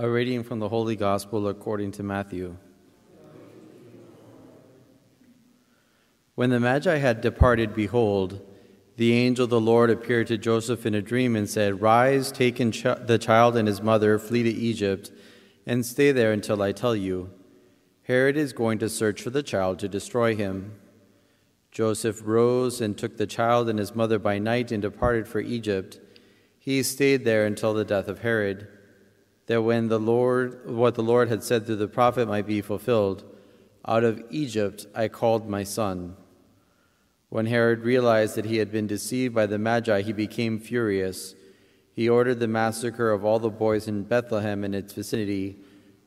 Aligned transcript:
A 0.00 0.08
reading 0.08 0.42
from 0.44 0.60
the 0.60 0.68
Holy 0.70 0.96
Gospel 0.96 1.46
according 1.46 1.92
to 1.92 2.02
Matthew. 2.02 2.56
When 6.34 6.48
the 6.48 6.58
Magi 6.58 6.96
had 6.96 7.20
departed, 7.20 7.74
behold, 7.74 8.40
the 8.96 9.12
angel 9.12 9.44
of 9.44 9.50
the 9.50 9.60
Lord 9.60 9.90
appeared 9.90 10.28
to 10.28 10.38
Joseph 10.38 10.86
in 10.86 10.94
a 10.94 11.02
dream 11.02 11.36
and 11.36 11.46
said, 11.46 11.82
Rise, 11.82 12.32
take 12.32 12.56
the 12.56 13.18
child 13.20 13.58
and 13.58 13.68
his 13.68 13.82
mother, 13.82 14.18
flee 14.18 14.42
to 14.42 14.48
Egypt, 14.48 15.12
and 15.66 15.84
stay 15.84 16.12
there 16.12 16.32
until 16.32 16.62
I 16.62 16.72
tell 16.72 16.96
you. 16.96 17.28
Herod 18.04 18.38
is 18.38 18.54
going 18.54 18.78
to 18.78 18.88
search 18.88 19.20
for 19.20 19.28
the 19.28 19.42
child 19.42 19.78
to 19.80 19.86
destroy 19.88 20.34
him. 20.34 20.80
Joseph 21.70 22.22
rose 22.24 22.80
and 22.80 22.96
took 22.96 23.18
the 23.18 23.26
child 23.26 23.68
and 23.68 23.78
his 23.78 23.94
mother 23.94 24.18
by 24.18 24.38
night 24.38 24.72
and 24.72 24.80
departed 24.80 25.28
for 25.28 25.40
Egypt 25.40 26.00
he 26.58 26.82
stayed 26.82 27.26
there 27.26 27.44
until 27.44 27.74
the 27.74 27.84
death 27.84 28.06
of 28.06 28.20
Herod, 28.20 28.68
that 29.50 29.62
when 29.62 29.88
the 29.88 29.98
Lord 29.98 30.70
what 30.70 30.94
the 30.94 31.02
Lord 31.02 31.28
had 31.28 31.42
said 31.42 31.66
through 31.66 31.82
the 31.82 31.88
prophet 31.88 32.28
might 32.28 32.46
be 32.46 32.60
fulfilled, 32.60 33.24
out 33.84 34.04
of 34.04 34.22
Egypt 34.30 34.86
I 34.94 35.08
called 35.08 35.48
my 35.48 35.64
son. 35.64 36.14
When 37.30 37.46
Herod 37.46 37.80
realized 37.80 38.36
that 38.36 38.44
he 38.44 38.58
had 38.58 38.70
been 38.70 38.86
deceived 38.86 39.34
by 39.34 39.46
the 39.46 39.58
Magi, 39.58 40.02
he 40.02 40.12
became 40.12 40.60
furious. 40.60 41.34
He 41.92 42.08
ordered 42.08 42.38
the 42.38 42.46
massacre 42.46 43.10
of 43.10 43.24
all 43.24 43.40
the 43.40 43.50
boys 43.50 43.88
in 43.88 44.04
Bethlehem 44.04 44.62
and 44.62 44.72
its 44.72 44.92
vicinity, 44.92 45.56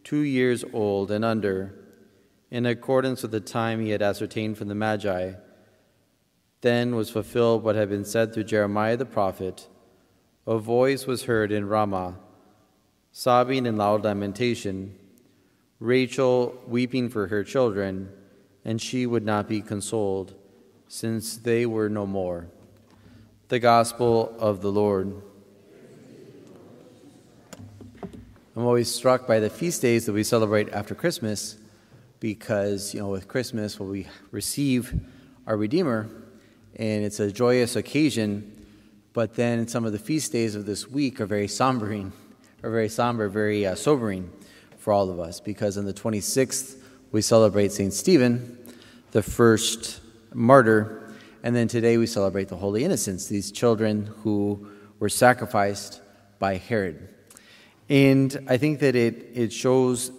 two 0.06 0.22
years 0.22 0.64
old 0.72 1.12
and 1.12 1.26
under, 1.26 1.78
in 2.50 2.66
accordance 2.66 3.24
with 3.24 3.32
the 3.32 3.42
time 3.42 3.82
he 3.82 3.90
had 3.90 4.02
ascertained 4.02 4.58
from 4.58 4.70
the 4.70 4.76
Magi. 4.76 5.34
Then 6.62 6.96
was 6.96 7.10
fulfilled 7.10 7.66
what 7.66 7.76
had 7.76 7.90
been 7.90 8.06
said 8.06 8.34
through 8.34 8.46
Jeremiah 8.46 8.96
the 8.96 9.04
prophet 9.06 9.68
a 10.48 10.58
voice 10.58 11.06
was 11.06 11.24
heard 11.24 11.52
in 11.52 11.68
Ramah, 11.68 12.20
sobbing 13.14 13.66
in 13.66 13.78
loud 13.78 14.04
lamentation, 14.04 14.98
Rachel 15.80 16.60
weeping 16.68 17.10
for 17.10 17.28
her 17.28 17.44
children, 17.44 18.12
and 18.66 18.82
she 18.82 19.06
would 19.06 19.24
not 19.24 19.48
be 19.48 19.62
consoled, 19.62 20.34
since 20.88 21.38
they 21.38 21.66
were 21.66 21.90
no 21.90 22.06
more. 22.06 22.48
The 23.48 23.60
Gospel 23.60 24.36
of 24.40 24.62
the 24.62 24.72
Lord. 24.72 25.22
I'm 28.56 28.66
always 28.66 28.94
struck 28.94 29.28
by 29.28 29.40
the 29.40 29.50
feast 29.50 29.82
days 29.82 30.06
that 30.08 30.14
we 30.14 30.24
celebrate 30.24 30.70
after 30.74 30.96
Christmas 30.96 31.58
because, 32.20 32.94
you 32.94 33.00
know, 33.00 33.10
with 33.10 33.28
Christmas, 33.28 33.80
well, 33.80 33.90
we 33.90 34.08
receive 34.32 34.94
our 35.48 35.56
Redeemer, 35.56 36.10
and 36.76 37.04
it's 37.06 37.20
a 37.20 37.32
joyous 37.32 37.76
occasion 37.76 38.54
but 39.14 39.36
then 39.36 39.68
some 39.68 39.86
of 39.86 39.92
the 39.92 40.00
feast 40.00 40.32
days 40.32 40.56
of 40.56 40.66
this 40.66 40.90
week 40.90 41.22
are 41.22 41.28
very 41.28 41.48
sombering, 41.48 42.12
are 42.64 42.70
very 42.70 42.88
somber, 42.88 43.28
very 43.28 43.66
uh, 43.66 43.76
sobering 43.76 44.32
for 44.78 44.94
all 44.94 45.10
of 45.10 45.20
us, 45.20 45.40
because 45.42 45.78
on 45.78 45.86
the 45.86 45.94
26th 45.94 46.78
we 47.12 47.22
celebrate 47.22 47.72
St. 47.74 47.92
Stephen, 47.92 48.58
the 49.12 49.22
first 49.22 50.00
martyr, 50.34 51.14
and 51.44 51.54
then 51.54 51.68
today 51.68 51.98
we 51.98 52.08
celebrate 52.08 52.48
the 52.48 52.56
Holy 52.56 52.86
Innocents, 52.86 53.28
these 53.28 53.52
children 53.52 54.06
who 54.24 54.68
were 55.00 55.10
sacrificed 55.10 56.02
by 56.40 56.56
Herod. 56.56 57.10
And 57.90 58.46
I 58.48 58.56
think 58.56 58.80
that 58.80 58.96
it, 58.96 59.32
it 59.34 59.52
shows 59.52 60.12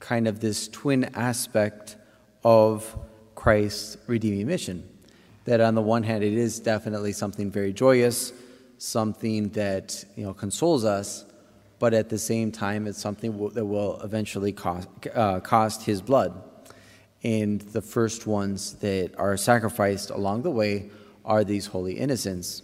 kind 0.00 0.26
of 0.26 0.40
this 0.40 0.66
twin 0.66 1.04
aspect 1.14 1.96
of 2.44 2.98
Christ's 3.36 3.96
redeeming 4.08 4.46
mission 4.48 4.88
that 5.44 5.60
on 5.60 5.76
the 5.76 5.82
one 5.82 6.02
hand 6.02 6.24
it 6.24 6.32
is 6.32 6.58
definitely 6.58 7.12
something 7.12 7.48
very 7.48 7.72
joyous, 7.72 8.32
something 8.78 9.50
that 9.50 10.04
you 10.16 10.24
know 10.24 10.34
consoles 10.34 10.84
us, 10.84 11.24
but 11.78 11.94
at 11.94 12.08
the 12.08 12.18
same 12.18 12.50
time 12.50 12.86
it's 12.86 13.00
something 13.00 13.50
that 13.50 13.64
will 13.64 14.00
eventually 14.02 14.52
cost, 14.52 14.88
uh, 15.14 15.40
cost 15.40 15.84
his 15.84 16.00
blood. 16.00 16.42
And 17.22 17.60
the 17.60 17.82
first 17.82 18.26
ones 18.26 18.74
that 18.74 19.12
are 19.18 19.36
sacrificed 19.36 20.10
along 20.10 20.42
the 20.42 20.50
way 20.50 20.90
are 21.24 21.44
these 21.44 21.66
holy 21.66 21.94
innocents. 21.98 22.62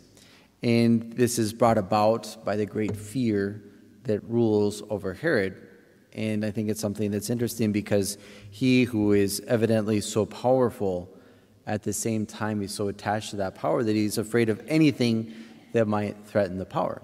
And 0.63 1.13
this 1.15 1.39
is 1.39 1.53
brought 1.53 1.79
about 1.79 2.37
by 2.45 2.57
the 2.57 2.67
great 2.67 2.97
fear 2.97 3.63
that 4.05 4.23
rules 4.25 4.83
over 4.89 5.15
Herod. 5.15 5.69
And 6.13 6.45
I 6.45 6.51
think 6.51 6.69
it's 6.69 6.81
something 6.81 7.11
that's 7.11 7.31
interesting 7.31 7.73
because 7.73 8.19
he 8.51 8.85
who 8.85 9.13
is 9.13 9.41
evidently 9.47 10.01
so 10.01 10.27
powerful 10.27 11.09
at 11.67 11.83
the 11.83 11.93
same 11.93 12.27
time, 12.27 12.61
he's 12.61 12.75
so 12.75 12.89
attached 12.89 13.31
to 13.31 13.37
that 13.37 13.55
power 13.55 13.83
that 13.83 13.95
he's 13.95 14.19
afraid 14.19 14.49
of 14.49 14.63
anything 14.69 15.33
that 15.73 15.87
might 15.87 16.17
threaten 16.27 16.59
the 16.59 16.67
power. 16.67 17.03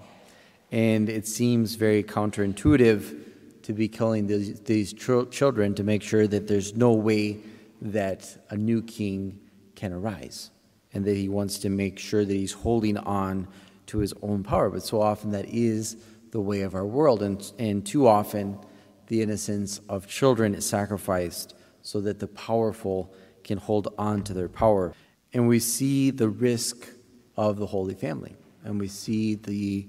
And 0.71 1.09
it 1.09 1.27
seems 1.27 1.75
very 1.75 2.03
counterintuitive 2.03 3.61
to 3.63 3.73
be 3.73 3.87
killing 3.87 4.27
these, 4.27 4.59
these 4.61 4.93
children 4.93 5.75
to 5.75 5.83
make 5.83 6.01
sure 6.01 6.27
that 6.27 6.47
there's 6.47 6.75
no 6.75 6.93
way 6.93 7.37
that 7.81 8.45
a 8.49 8.57
new 8.57 8.81
king 8.81 9.39
can 9.75 9.93
arise 9.93 10.51
and 10.93 11.05
that 11.05 11.15
he 11.15 11.29
wants 11.29 11.59
to 11.59 11.69
make 11.69 11.99
sure 11.99 12.25
that 12.25 12.33
he's 12.33 12.51
holding 12.51 12.97
on 12.97 13.47
to 13.87 13.99
his 13.99 14.13
own 14.21 14.43
power. 14.43 14.69
But 14.69 14.83
so 14.83 15.01
often 15.01 15.31
that 15.31 15.45
is 15.45 15.97
the 16.31 16.39
way 16.39 16.61
of 16.61 16.75
our 16.75 16.85
world, 16.85 17.23
and, 17.23 17.51
and 17.57 17.85
too 17.85 18.07
often 18.07 18.59
the 19.07 19.21
innocence 19.21 19.81
of 19.89 20.07
children 20.07 20.53
is 20.53 20.65
sacrificed 20.65 21.55
so 21.81 22.01
that 22.01 22.19
the 22.19 22.27
powerful 22.27 23.13
can 23.43 23.57
hold 23.57 23.93
on 23.97 24.23
to 24.23 24.33
their 24.33 24.49
power. 24.49 24.93
And 25.33 25.47
we 25.47 25.59
see 25.59 26.11
the 26.11 26.29
risk 26.29 26.87
of 27.35 27.57
the 27.57 27.65
Holy 27.65 27.95
Family, 27.95 28.35
and 28.63 28.79
we 28.79 28.87
see 28.87 29.35
the, 29.35 29.87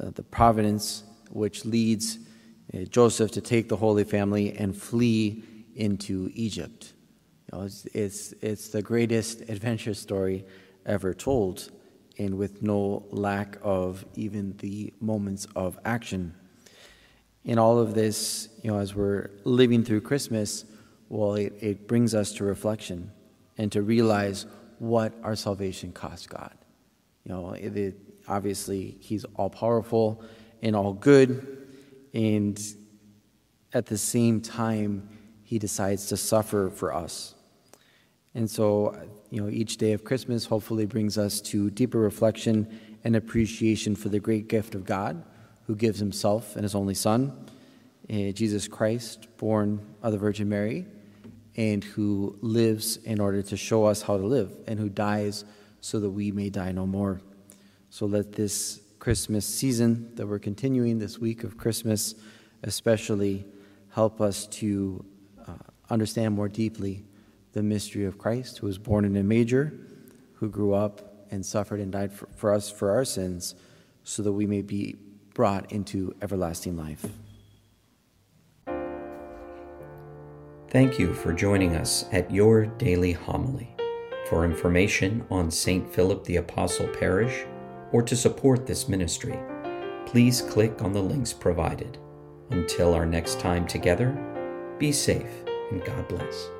uh, 0.00 0.10
the 0.14 0.22
providence 0.22 1.04
which 1.30 1.64
leads 1.64 2.18
uh, 2.74 2.78
Joseph 2.84 3.30
to 3.32 3.40
take 3.40 3.68
the 3.68 3.76
Holy 3.76 4.04
Family 4.04 4.56
and 4.56 4.76
flee 4.76 5.42
into 5.74 6.30
Egypt. 6.34 6.92
You 7.50 7.58
know, 7.58 7.64
it's, 7.64 7.86
it's, 7.86 8.32
it's 8.42 8.68
the 8.68 8.82
greatest 8.82 9.42
adventure 9.42 9.94
story 9.94 10.44
ever 10.84 11.14
told, 11.14 11.70
and 12.18 12.36
with 12.36 12.62
no 12.62 13.06
lack 13.10 13.58
of 13.62 14.04
even 14.14 14.56
the 14.58 14.92
moments 15.00 15.46
of 15.54 15.78
action. 15.84 16.34
In 17.44 17.58
all 17.58 17.78
of 17.78 17.94
this, 17.94 18.48
you 18.62 18.70
know, 18.70 18.78
as 18.78 18.94
we're 18.94 19.30
living 19.44 19.84
through 19.84 20.02
Christmas, 20.02 20.64
well, 21.08 21.34
it, 21.34 21.54
it 21.60 21.88
brings 21.88 22.14
us 22.14 22.32
to 22.34 22.44
reflection 22.44 23.10
and 23.56 23.72
to 23.72 23.82
realize 23.82 24.46
what 24.78 25.12
our 25.22 25.36
salvation 25.36 25.92
cost 25.92 26.28
God. 26.28 26.54
You 27.24 27.32
know, 27.32 27.52
it, 27.52 27.76
it, 27.76 27.96
obviously, 28.28 28.96
He's 29.00 29.24
all 29.36 29.50
powerful 29.50 30.22
and 30.62 30.74
all 30.76 30.92
good, 30.92 31.66
and 32.12 32.60
at 33.72 33.86
the 33.86 33.98
same 33.98 34.40
time, 34.40 35.08
He 35.42 35.58
decides 35.58 36.06
to 36.06 36.16
suffer 36.16 36.70
for 36.70 36.94
us. 36.94 37.34
And 38.34 38.50
so, 38.50 38.96
you 39.30 39.40
know, 39.40 39.48
each 39.48 39.78
day 39.78 39.92
of 39.92 40.04
Christmas 40.04 40.44
hopefully 40.44 40.86
brings 40.86 41.18
us 41.18 41.40
to 41.42 41.70
deeper 41.70 41.98
reflection 41.98 42.78
and 43.04 43.16
appreciation 43.16 43.96
for 43.96 44.08
the 44.08 44.20
great 44.20 44.48
gift 44.48 44.74
of 44.74 44.84
God 44.84 45.24
who 45.66 45.74
gives 45.74 45.98
Himself 45.98 46.54
and 46.54 46.62
His 46.62 46.74
only 46.74 46.94
Son, 46.94 47.46
eh, 48.08 48.32
Jesus 48.32 48.68
Christ, 48.68 49.28
born 49.38 49.80
of 50.02 50.12
the 50.12 50.18
Virgin 50.18 50.48
Mary 50.48 50.86
and 51.58 51.82
who 51.82 52.38
lives 52.40 52.98
in 52.98 53.20
order 53.20 53.42
to 53.42 53.56
show 53.56 53.84
us 53.84 54.00
how 54.00 54.16
to 54.16 54.24
live, 54.24 54.56
and 54.68 54.78
who 54.78 54.88
dies 54.88 55.44
so 55.80 55.98
that 55.98 56.10
we 56.10 56.30
may 56.30 56.48
die 56.48 56.70
no 56.70 56.86
more. 56.86 57.20
So 57.90 58.06
let 58.06 58.32
this 58.32 58.80
Christmas 58.98 59.46
season 59.46 60.14
that 60.16 60.26
we're 60.26 60.38
continuing, 60.38 60.98
this 60.98 61.18
week 61.18 61.44
of 61.44 61.56
Christmas 61.56 62.14
especially, 62.62 63.46
help 63.90 64.20
us 64.20 64.46
to 64.46 65.04
uh, 65.46 65.54
understand 65.90 66.34
more 66.34 66.48
deeply 66.48 67.04
the 67.52 67.62
mystery 67.62 68.04
of 68.04 68.18
Christ, 68.18 68.58
who 68.58 68.66
was 68.66 68.78
born 68.78 69.04
in 69.04 69.16
a 69.16 69.22
manger, 69.22 69.72
who 70.34 70.48
grew 70.48 70.74
up 70.74 71.26
and 71.30 71.44
suffered 71.44 71.80
and 71.80 71.92
died 71.92 72.12
for, 72.12 72.28
for 72.34 72.52
us 72.52 72.70
for 72.70 72.90
our 72.90 73.04
sins, 73.04 73.54
so 74.04 74.22
that 74.22 74.32
we 74.32 74.46
may 74.46 74.62
be 74.62 74.96
brought 75.34 75.70
into 75.72 76.14
everlasting 76.22 76.76
life. 76.76 77.06
Thank 80.70 80.98
you 80.98 81.14
for 81.14 81.32
joining 81.32 81.76
us 81.76 82.04
at 82.12 82.30
your 82.30 82.66
daily 82.66 83.12
homily. 83.12 83.74
For 84.28 84.44
information 84.44 85.24
on 85.30 85.50
St. 85.50 85.90
Philip 85.90 86.24
the 86.24 86.36
Apostle 86.36 86.88
Parish 86.88 87.46
or 87.92 88.02
to 88.02 88.16
support 88.16 88.66
this 88.66 88.88
ministry, 88.88 89.38
please 90.06 90.42
click 90.42 90.82
on 90.82 90.92
the 90.92 91.02
links 91.02 91.32
provided. 91.32 91.98
Until 92.50 92.94
our 92.94 93.06
next 93.06 93.40
time 93.40 93.66
together, 93.66 94.12
Be 94.78 94.92
safe, 94.92 95.44
and 95.72 95.84
God 95.84 96.06
bless. 96.06 96.57